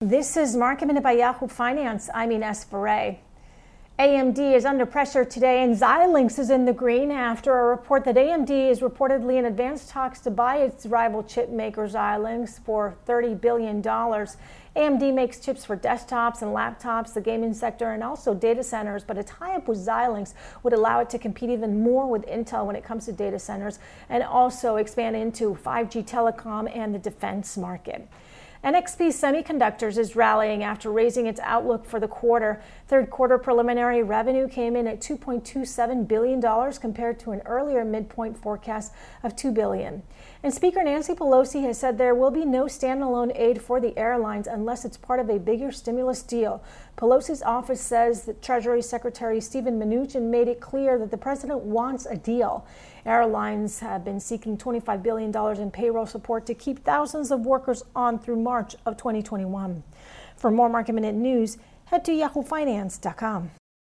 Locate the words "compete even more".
21.18-22.08